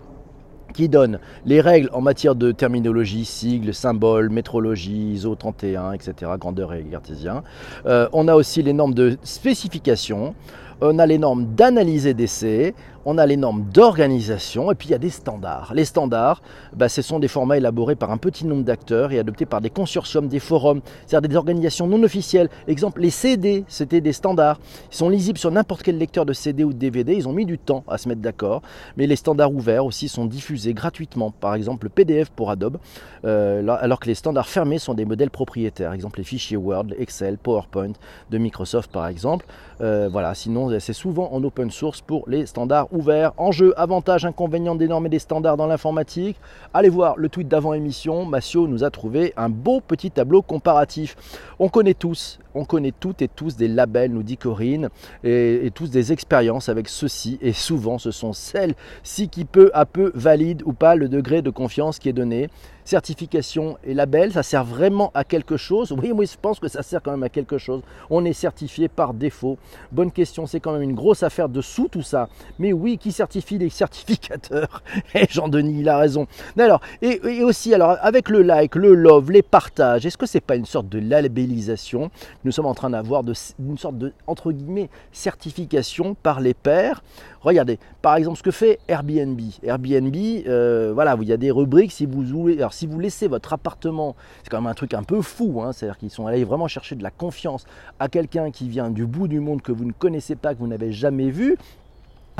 qui 0.72 0.88
donnent 0.88 1.18
les 1.44 1.60
règles 1.60 1.90
en 1.92 2.00
matière 2.00 2.34
de 2.34 2.52
terminologie, 2.52 3.24
sigles, 3.24 3.74
symboles, 3.74 4.30
métrologie, 4.30 5.12
ISO 5.14 5.34
31, 5.34 5.92
etc., 5.92 6.32
grandeur 6.38 6.72
et 6.72 6.82
cartésien. 6.84 7.42
Euh, 7.86 8.08
on 8.12 8.28
a 8.28 8.34
aussi 8.34 8.62
les 8.62 8.72
normes 8.72 8.94
de 8.94 9.16
spécification. 9.22 10.34
on 10.80 10.98
a 10.98 11.06
les 11.06 11.18
normes 11.18 11.46
d'analyse 11.54 12.06
et 12.06 12.14
d'essai, 12.14 12.74
on 13.04 13.18
a 13.18 13.26
les 13.26 13.36
normes 13.36 13.64
d'organisation 13.72 14.70
et 14.70 14.74
puis 14.74 14.88
il 14.88 14.90
y 14.92 14.94
a 14.94 14.98
des 14.98 15.10
standards. 15.10 15.72
Les 15.74 15.84
standards, 15.84 16.42
bah, 16.74 16.88
ce 16.88 17.02
sont 17.02 17.18
des 17.18 17.28
formats 17.28 17.56
élaborés 17.56 17.96
par 17.96 18.10
un 18.10 18.16
petit 18.16 18.46
nombre 18.46 18.64
d'acteurs 18.64 19.12
et 19.12 19.18
adoptés 19.18 19.46
par 19.46 19.60
des 19.60 19.70
consortiums, 19.70 20.28
des 20.28 20.40
forums, 20.40 20.80
c'est-à-dire 21.06 21.28
des 21.28 21.36
organisations 21.36 21.86
non 21.86 22.02
officielles. 22.02 22.48
Exemple, 22.68 23.00
les 23.00 23.10
CD, 23.10 23.64
c'était 23.68 24.00
des 24.00 24.12
standards. 24.12 24.60
Ils 24.90 24.96
sont 24.96 25.08
lisibles 25.08 25.38
sur 25.38 25.50
n'importe 25.50 25.82
quel 25.82 25.98
lecteur 25.98 26.26
de 26.26 26.32
CD 26.32 26.64
ou 26.64 26.72
de 26.72 26.78
DVD. 26.78 27.14
Ils 27.14 27.28
ont 27.28 27.32
mis 27.32 27.46
du 27.46 27.58
temps 27.58 27.84
à 27.88 27.98
se 27.98 28.08
mettre 28.08 28.20
d'accord. 28.20 28.62
Mais 28.96 29.06
les 29.06 29.16
standards 29.16 29.52
ouverts 29.52 29.84
aussi 29.84 30.08
sont 30.08 30.26
diffusés 30.26 30.74
gratuitement. 30.74 31.30
Par 31.30 31.54
exemple, 31.54 31.86
le 31.86 31.90
PDF 31.90 32.30
pour 32.30 32.50
Adobe, 32.50 32.78
euh, 33.24 33.66
alors 33.80 34.00
que 34.00 34.06
les 34.06 34.14
standards 34.14 34.48
fermés 34.48 34.78
sont 34.78 34.94
des 34.94 35.04
modèles 35.04 35.30
propriétaires. 35.30 35.92
Exemple, 35.92 36.18
les 36.18 36.24
fichiers 36.24 36.56
Word, 36.56 36.86
Excel, 36.98 37.38
PowerPoint 37.38 37.92
de 38.30 38.38
Microsoft, 38.38 38.90
par 38.90 39.06
exemple. 39.06 39.46
Euh, 39.80 40.08
voilà, 40.10 40.34
sinon, 40.34 40.78
c'est 40.78 40.92
souvent 40.92 41.32
en 41.32 41.42
open 41.42 41.70
source 41.70 42.00
pour 42.00 42.28
les 42.28 42.46
standards 42.46 42.89
ouvert. 42.92 43.32
Enjeux, 43.36 43.72
avantages, 43.78 44.24
inconvénients 44.24 44.74
des 44.74 44.88
normes 44.88 45.06
et 45.06 45.10
des 45.10 45.18
standards 45.18 45.56
dans 45.56 45.66
l'informatique. 45.66 46.36
Allez 46.74 46.88
voir 46.88 47.16
le 47.16 47.28
tweet 47.28 47.48
d'avant 47.48 47.74
émission. 47.74 48.24
Massio 48.24 48.66
nous 48.66 48.84
a 48.84 48.90
trouvé 48.90 49.32
un 49.36 49.48
beau 49.48 49.80
petit 49.80 50.10
tableau 50.10 50.42
comparatif. 50.42 51.16
On 51.58 51.68
connaît 51.68 51.94
tous, 51.94 52.38
on 52.54 52.64
connaît 52.64 52.92
toutes 52.98 53.22
et 53.22 53.28
tous 53.28 53.56
des 53.56 53.68
labels, 53.68 54.12
nous 54.12 54.22
dit 54.22 54.36
Corinne, 54.36 54.88
et, 55.24 55.70
tous 55.74 55.90
des 55.90 56.12
expériences 56.12 56.68
avec 56.68 56.88
ceux-ci. 56.88 57.38
Et 57.40 57.52
souvent, 57.52 57.98
ce 57.98 58.10
sont 58.10 58.32
celles-ci 58.32 59.28
qui 59.28 59.44
peu 59.44 59.70
à 59.74 59.86
peu 59.86 60.12
valident 60.14 60.62
ou 60.66 60.72
pas 60.72 60.94
le 60.94 61.08
degré 61.08 61.42
de 61.42 61.50
confiance 61.50 61.98
qui 61.98 62.08
est 62.08 62.12
donné 62.14 62.48
certification 62.90 63.78
et 63.84 63.94
label, 63.94 64.32
ça 64.32 64.42
sert 64.42 64.64
vraiment 64.64 65.12
à 65.14 65.22
quelque 65.22 65.56
chose? 65.56 65.92
Oui, 65.92 66.12
moi 66.12 66.24
je 66.24 66.36
pense 66.40 66.58
que 66.58 66.66
ça 66.66 66.82
sert 66.82 67.00
quand 67.02 67.12
même 67.12 67.22
à 67.22 67.28
quelque 67.28 67.56
chose. 67.56 67.82
On 68.10 68.24
est 68.24 68.32
certifié 68.32 68.88
par 68.88 69.14
défaut. 69.14 69.58
Bonne 69.92 70.10
question, 70.10 70.46
c'est 70.46 70.58
quand 70.58 70.72
même 70.72 70.82
une 70.82 70.94
grosse 70.94 71.22
affaire 71.22 71.48
de 71.48 71.60
sous 71.60 71.86
tout 71.86 72.02
ça. 72.02 72.28
Mais 72.58 72.72
oui, 72.72 72.98
qui 72.98 73.12
certifie 73.12 73.58
les 73.58 73.70
certificateurs? 73.70 74.82
Et 75.14 75.20
eh, 75.22 75.26
Jean-Denis, 75.30 75.80
il 75.80 75.88
a 75.88 75.98
raison. 75.98 76.26
Alors, 76.58 76.80
et, 77.00 77.20
aussi, 77.44 77.72
alors, 77.72 77.96
avec 78.00 78.28
le 78.28 78.42
like, 78.42 78.74
le 78.74 78.94
love, 78.94 79.30
les 79.30 79.42
partages, 79.42 80.04
est-ce 80.04 80.18
que 80.18 80.26
c'est 80.26 80.40
pas 80.40 80.56
une 80.56 80.66
sorte 80.66 80.88
de 80.88 80.98
labellisation 80.98 82.10
Nous 82.44 82.52
sommes 82.52 82.66
en 82.66 82.74
train 82.74 82.90
d'avoir 82.90 83.22
une 83.58 83.78
sorte 83.78 83.98
de, 83.98 84.12
entre 84.26 84.52
guillemets, 84.52 84.88
certification 85.12 86.14
par 86.14 86.40
les 86.40 86.54
pairs. 86.54 87.02
Regardez, 87.42 87.78
par 88.02 88.16
exemple, 88.16 88.38
ce 88.38 88.42
que 88.42 88.50
fait 88.50 88.78
Airbnb. 88.88 89.40
Airbnb, 89.62 90.16
euh, 90.46 90.92
voilà, 90.94 91.16
il 91.20 91.28
y 91.28 91.32
a 91.32 91.36
des 91.36 91.50
rubriques 91.50 91.92
si 91.92 92.06
vous 92.06 92.98
laissez 92.98 93.28
votre 93.28 93.52
appartement, 93.52 94.16
c'est 94.42 94.50
quand 94.50 94.60
même 94.60 94.70
un 94.70 94.74
truc 94.74 94.94
un 94.94 95.02
peu 95.02 95.22
fou, 95.22 95.60
hein, 95.62 95.72
c'est-à-dire 95.72 95.98
qu'ils 95.98 96.10
sont 96.10 96.26
allés 96.26 96.44
vraiment 96.44 96.68
chercher 96.68 96.96
de 96.96 97.02
la 97.02 97.10
confiance 97.10 97.64
à 97.98 98.08
quelqu'un 98.08 98.50
qui 98.50 98.68
vient 98.68 98.90
du 98.90 99.06
bout 99.06 99.28
du 99.28 99.40
monde 99.40 99.62
que 99.62 99.72
vous 99.72 99.84
ne 99.84 99.92
connaissez 99.92 100.36
pas, 100.36 100.54
que 100.54 100.60
vous 100.60 100.66
n'avez 100.66 100.92
jamais 100.92 101.30
vu, 101.30 101.56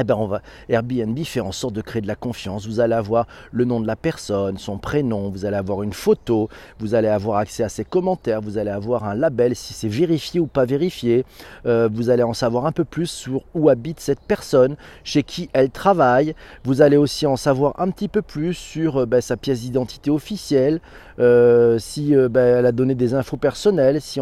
eh 0.01 0.05
ben 0.05 0.17
on 0.17 0.27
va, 0.27 0.41
Airbnb 0.69 1.19
fait 1.25 1.41
en 1.41 1.53
sorte 1.53 1.75
de 1.75 1.83
créer 1.83 2.01
de 2.01 2.07
la 2.07 2.15
confiance. 2.15 2.67
Vous 2.67 2.81
allez 2.81 2.95
avoir 2.95 3.27
le 3.53 3.65
nom 3.65 3.81
de 3.81 3.87
la 3.87 3.97
personne, 3.97 4.59
son 4.59 4.79
prénom, 4.79 5.29
vous 5.29 5.45
allez 5.45 5.57
avoir 5.57 5.83
une 5.83 5.93
photo, 5.93 6.49
vous 6.79 6.95
allez 6.95 7.09
avoir 7.09 7.39
accès 7.39 7.63
à 7.63 7.69
ses 7.69 7.85
commentaires, 7.85 8.41
vous 8.41 8.59
allez 8.59 8.71
avoir 8.71 9.05
un 9.05 9.15
label 9.15 9.55
si 9.55 9.75
c'est 9.75 9.89
vérifié 9.89 10.41
ou 10.41 10.47
pas 10.47 10.65
vérifié. 10.65 11.25
Euh, 11.67 11.89
vous 11.93 12.11
allez 12.11 12.23
en 12.23 12.33
savoir 12.33 12.67
un 12.67 12.73
peu 12.73 12.85
plus 12.85 13.07
sur 13.07 13.43
où 13.55 13.69
habite 13.69 14.01
cette 14.01 14.21
personne, 14.21 14.77
chez 15.05 15.23
qui 15.23 15.51
elle 15.53 15.71
travaille. 15.71 16.35
Vous 16.65 16.83
allez 16.83 16.97
aussi 16.97 17.27
en 17.27 17.37
savoir 17.37 17.75
un 17.79 17.91
petit 17.91 18.09
peu 18.09 18.23
plus 18.23 18.55
sur 18.55 19.03
euh, 19.03 19.07
ben, 19.07 19.21
sa 19.21 19.37
pièce 19.37 19.61
d'identité 19.61 20.11
officielle, 20.11 20.81
euh, 21.19 21.79
si 21.79 22.15
ben, 22.15 22.59
elle 22.59 22.67
a 22.67 22.73
donné 22.73 22.95
des 22.95 23.13
infos 23.13 23.37
personnelles, 23.37 24.01
si, 24.01 24.21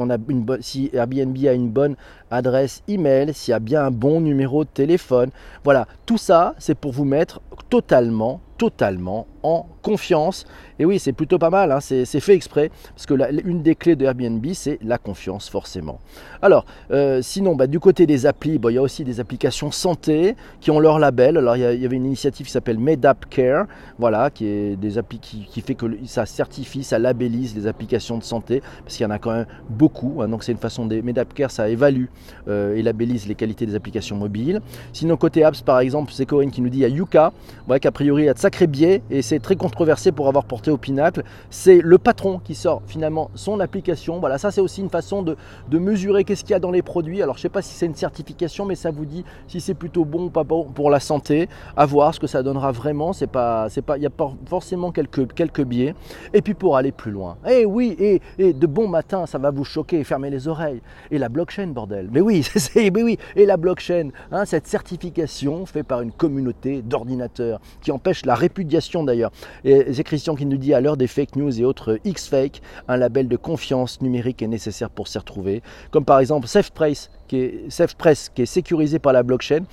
si 0.60 0.90
Airbnb 0.92 1.36
a 1.46 1.52
une 1.52 1.70
bonne 1.70 1.94
adresse 2.30 2.82
email, 2.88 3.32
s'il 3.32 3.52
y 3.52 3.54
a 3.54 3.60
bien 3.60 3.84
un 3.84 3.90
bon 3.90 4.20
numéro 4.20 4.64
de 4.64 4.68
téléphone. 4.68 5.30
Voilà, 5.68 5.86
tout 6.06 6.16
ça, 6.16 6.54
c'est 6.56 6.74
pour 6.74 6.92
vous 6.92 7.04
mettre 7.04 7.42
totalement, 7.68 8.40
totalement 8.58 9.26
en 9.42 9.66
confiance. 9.82 10.44
Et 10.78 10.84
oui, 10.84 10.98
c'est 10.98 11.12
plutôt 11.12 11.38
pas 11.38 11.50
mal, 11.50 11.72
hein. 11.72 11.80
c'est 11.80 12.04
fait 12.20 12.34
exprès, 12.34 12.70
parce 12.90 13.06
que 13.06 13.14
une 13.44 13.62
des 13.62 13.74
clés 13.74 13.96
de 13.96 14.04
Airbnb, 14.04 14.44
c'est 14.52 14.78
la 14.82 14.98
confiance, 14.98 15.48
forcément. 15.48 15.98
Alors, 16.42 16.66
euh, 16.90 17.22
sinon, 17.22 17.56
bah, 17.56 17.66
du 17.66 17.80
côté 17.80 18.06
des 18.06 18.26
applis, 18.26 18.60
il 18.62 18.74
y 18.74 18.78
a 18.78 18.82
aussi 18.82 19.04
des 19.04 19.20
applications 19.20 19.70
santé 19.70 20.36
qui 20.60 20.70
ont 20.70 20.78
leur 20.78 20.98
label. 20.98 21.36
Alors, 21.36 21.56
il 21.56 21.60
y, 21.60 21.84
avait 21.84 21.96
une 21.96 22.06
initiative 22.06 22.46
qui 22.46 22.52
s'appelle 22.52 22.78
MedApp 22.78 23.26
Care, 23.30 23.66
voilà, 23.98 24.30
qui 24.30 24.46
est 24.46 24.76
des 24.76 24.98
applis 24.98 25.18
qui, 25.18 25.60
fait 25.60 25.74
que 25.74 25.86
ça 26.04 26.26
certifie, 26.26 26.84
ça 26.84 26.98
labellise 26.98 27.56
les 27.56 27.66
applications 27.66 28.18
de 28.18 28.24
santé, 28.24 28.62
parce 28.84 28.96
qu'il 28.96 29.04
y 29.04 29.06
en 29.06 29.10
a 29.10 29.18
quand 29.18 29.32
même 29.32 29.46
beaucoup. 29.68 30.20
Hein. 30.20 30.28
donc, 30.28 30.44
c'est 30.44 30.52
une 30.52 30.58
façon 30.58 30.86
des 30.86 31.02
MedApp 31.02 31.32
Care, 31.32 31.50
ça 31.50 31.68
évalue 31.68 32.06
euh, 32.48 32.76
et 32.76 32.82
labellise 32.82 33.26
les 33.26 33.34
qualités 33.34 33.66
des 33.66 33.74
applications 33.74 34.16
mobiles. 34.16 34.60
Sinon, 34.92 35.16
côté 35.16 35.44
apps, 35.44 35.62
par 35.62 35.80
exemple, 35.80 36.12
c'est 36.12 36.26
Corinne 36.26 36.50
qui 36.50 36.60
nous 36.60 36.68
dit 36.68 36.78
il 36.78 36.82
y 36.82 36.84
a 36.84 36.88
Yuka, 36.88 37.32
ouais, 37.68 37.80
qu'a 37.80 37.92
priori, 37.92 38.24
il 38.24 38.26
y 38.26 38.28
a 38.28 38.34
de 38.34 38.38
sacrés 38.48 38.66
biais, 38.66 39.02
et 39.10 39.20
c'est 39.20 39.40
très 39.40 39.56
controversé 39.56 40.10
pour 40.10 40.26
avoir 40.26 40.46
porté 40.46 40.70
au 40.70 40.78
pinacle. 40.78 41.22
C'est 41.50 41.80
le 41.82 41.98
patron 41.98 42.40
qui 42.42 42.54
sort 42.54 42.80
finalement 42.86 43.30
son 43.34 43.60
application. 43.60 44.20
Voilà, 44.20 44.38
ça 44.38 44.50
c'est 44.50 44.62
aussi 44.62 44.80
une 44.80 44.88
façon 44.88 45.22
de, 45.22 45.36
mesurer 45.78 46.24
qu'est-ce 46.24 46.44
qu'il 46.44 46.52
y 46.52 46.54
a 46.54 46.58
dans 46.58 46.70
les 46.70 46.80
produits. 46.80 47.20
Alors 47.20 47.36
je 47.36 47.42
sais 47.42 47.50
pas 47.50 47.60
si 47.60 47.74
c'est 47.74 47.84
une 47.84 47.94
certification, 47.94 48.64
mais 48.64 48.74
ça 48.74 48.90
vous 48.90 49.04
dit 49.04 49.22
si 49.48 49.60
c'est 49.60 49.74
plutôt 49.74 50.06
bon 50.06 50.24
ou 50.24 50.30
pas 50.30 50.44
bon 50.44 50.64
pour 50.64 50.88
la 50.88 50.98
santé. 50.98 51.46
À 51.76 51.84
voir 51.84 52.14
ce 52.14 52.20
que 52.20 52.26
ça 52.26 52.42
donnera 52.42 52.72
vraiment. 52.72 53.12
C'est 53.12 53.26
pas, 53.26 53.68
c'est 53.68 53.82
pas, 53.82 53.98
il 53.98 54.02
y 54.02 54.06
a 54.06 54.10
pas 54.10 54.32
forcément 54.46 54.92
quelques, 54.92 55.34
quelques 55.34 55.62
biais. 55.62 55.94
Et 56.32 56.40
puis 56.40 56.54
pour 56.54 56.78
aller 56.78 56.92
plus 56.92 57.10
loin. 57.10 57.36
Eh 57.46 57.66
oui, 57.66 57.96
et, 57.98 58.22
et 58.38 58.54
de 58.54 58.66
bon 58.66 58.88
matin, 58.88 59.26
ça 59.26 59.36
va 59.36 59.50
vous 59.50 59.64
choquer, 59.64 60.02
fermez 60.04 60.30
les 60.30 60.48
oreilles. 60.48 60.80
Et 61.10 61.18
la 61.18 61.28
blockchain, 61.28 61.66
bordel. 61.66 62.08
Mais 62.10 62.22
oui, 62.22 62.42
c'est, 62.56 62.90
mais 62.90 63.02
oui. 63.02 63.18
Et 63.36 63.44
la 63.44 63.58
blockchain, 63.58 64.08
hein, 64.32 64.46
cette 64.46 64.66
certification 64.66 65.66
faite 65.66 65.86
par 65.86 66.00
une 66.00 66.12
communauté 66.12 66.80
d'ordinateurs 66.80 67.60
qui 67.82 67.92
empêche 67.92 68.24
la 68.24 68.37
répudiation 68.38 69.04
d'ailleurs. 69.04 69.30
Et 69.64 69.92
c'est 69.92 70.04
Christian 70.04 70.34
qui 70.34 70.46
nous 70.46 70.56
dit 70.56 70.74
à 70.74 70.80
l'heure 70.80 70.96
des 70.96 71.06
fake 71.06 71.36
news 71.36 71.60
et 71.60 71.64
autres 71.64 71.98
X-Fake, 72.04 72.62
un 72.88 72.96
label 72.96 73.28
de 73.28 73.36
confiance 73.36 74.00
numérique 74.00 74.42
est 74.42 74.48
nécessaire 74.48 74.90
pour 74.90 75.08
s'y 75.08 75.18
retrouver. 75.18 75.62
Comme 75.90 76.04
par 76.04 76.20
exemple 76.20 76.46
SafePress, 76.46 77.10
qui 77.26 77.36
est, 77.36 77.70
SafePress, 77.70 78.30
qui 78.34 78.42
est 78.42 78.46
sécurisé 78.46 78.98
par 78.98 79.12
la 79.12 79.22
blockchain 79.22 79.64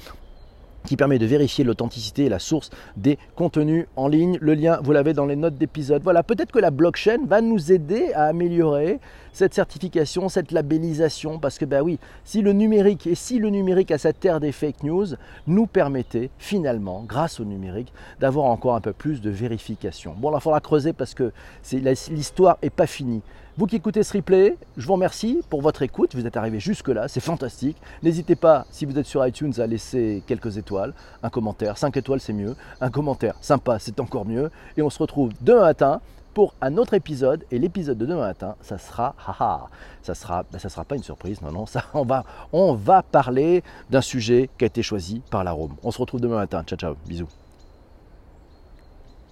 qui 0.86 0.98
permet 0.98 1.20
de 1.20 1.26
vérifier 1.26 1.64
l'authenticité 1.64 2.26
et 2.26 2.30
la 2.30 2.40
source 2.40 2.70
des 2.96 3.18
contenus 3.36 3.88
en 3.96 4.08
ligne. 4.08 4.38
Le 4.42 4.54
lien, 4.54 4.80
vous 4.84 4.92
l'avez 4.92 5.14
dans 5.14 5.26
les 5.26 5.36
notes 5.36 5.56
d'épisode. 5.56 6.04
Voilà, 6.04 6.24
peut-être 6.24 6.52
que 6.52 6.60
la 6.60 6.72
blockchain 6.72 7.20
va 7.28 7.42
nous 7.42 7.72
aider 7.72 8.14
à 8.14 8.26
améliorer 8.26 9.00
cette 9.34 9.54
certification, 9.54 10.30
cette 10.30 10.52
labellisation, 10.52 11.40
parce 11.40 11.58
que 11.58 11.66
ben 11.66 11.82
oui, 11.82 12.00
si 12.24 12.42
le 12.42 12.54
numérique 12.54 13.06
et 13.06 13.16
si 13.16 13.38
le 13.38 13.50
numérique 13.50 13.92
à 13.92 13.98
cette 13.98 14.20
terre 14.22 14.40
des 14.40 14.54
fake 14.54 14.84
news 14.84 15.08
nous 15.46 15.68
permettait 15.68 16.30
finalement, 16.38 17.04
grâce 17.06 17.42
au 17.42 17.46
numérique, 17.46 17.92
d'avoir 18.22 18.46
encore 18.46 18.76
un 18.76 18.82
peu 18.82 18.94
plus 18.94 19.20
de 19.20 19.30
vérification. 19.30 20.16
Bon, 20.18 20.32
là, 20.32 20.38
il 20.40 20.42
faudra 20.42 20.62
creuser 20.62 20.94
parce 20.94 21.14
que 21.14 21.34
l'histoire 21.72 22.58
n'est 22.64 22.70
pas 22.70 22.88
finie. 22.88 23.22
Vous 23.58 23.68
qui 23.68 23.78
écoutez 23.78 24.04
ce 24.04 24.12
replay, 24.12 24.58
je 24.76 24.86
vous 24.86 24.92
remercie 24.92 25.40
pour 25.50 25.62
votre 25.62 25.82
écoute. 25.82 26.14
Vous 26.14 26.28
êtes 26.28 26.36
arrivé 26.36 26.60
jusque-là, 26.60 27.08
c'est 27.08 27.22
fantastique. 27.22 27.78
N'hésitez 28.04 28.36
pas, 28.36 28.66
si 28.70 28.84
vous 28.86 29.00
êtes 29.00 29.06
sur 29.06 29.26
iTunes, 29.26 29.54
à 29.60 29.66
laisser 29.66 30.24
quelques 30.28 30.58
étoiles, 30.58 30.94
un 31.24 31.30
commentaire. 31.30 31.78
5 31.78 31.96
étoiles, 31.96 32.20
c'est 32.20 32.34
mieux. 32.34 32.58
Un 32.82 32.90
commentaire 32.90 33.36
sympa, 33.40 33.80
c'est 33.80 34.02
encore 34.02 34.26
mieux. 34.26 34.52
Et 34.76 34.82
on 34.82 34.90
se 34.90 35.00
retrouve 35.00 35.32
demain 35.40 35.62
matin 35.62 36.02
pour 36.34 36.54
un 36.60 36.76
autre 36.76 36.96
épisode. 36.96 37.46
Et 37.50 37.58
l'épisode 37.58 37.98
de 37.98 38.06
demain 38.06 38.28
matin, 38.28 38.56
ça 38.62 38.78
sera, 38.78 39.16
haha, 39.26 39.70
ça 40.04 40.16
sera, 40.16 40.44
ben, 40.52 40.60
ça 40.60 40.68
sera 40.68 40.84
pas 40.84 40.98
une 40.98 41.04
surprise, 41.04 41.42
non, 41.42 41.54
non, 41.54 41.66
ça, 41.66 41.86
on 41.94 42.04
va, 42.04 42.26
on 42.52 42.74
va 42.74 43.04
parler 43.04 43.64
d'un 43.90 44.02
sujet 44.02 44.50
qui 44.58 44.66
a 44.66 44.68
été 44.68 44.84
choisi 44.84 45.22
par 45.32 45.46
la 45.46 45.54
Rome. 45.54 45.76
On 45.82 45.92
se 45.92 45.98
retrouve 45.98 46.20
demain 46.20 46.36
matin. 46.36 46.62
Ciao, 46.66 46.78
ciao, 46.78 46.96
bisous. 47.08 47.30